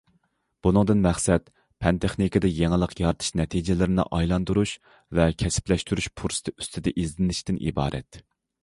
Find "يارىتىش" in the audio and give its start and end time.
3.03-3.29